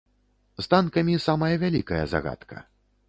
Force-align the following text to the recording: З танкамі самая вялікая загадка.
З 0.61 0.63
танкамі 0.71 1.17
самая 1.27 1.51
вялікая 1.65 2.03
загадка. 2.15 2.57